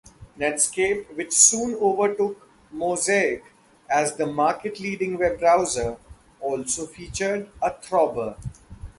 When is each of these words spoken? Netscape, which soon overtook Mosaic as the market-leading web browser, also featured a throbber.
Netscape, 0.35 1.15
which 1.15 1.31
soon 1.31 1.75
overtook 1.75 2.49
Mosaic 2.71 3.43
as 3.87 4.15
the 4.15 4.25
market-leading 4.25 5.15
web 5.19 5.37
browser, 5.37 5.97
also 6.41 6.87
featured 6.87 7.51
a 7.61 7.69
throbber. 7.69 8.35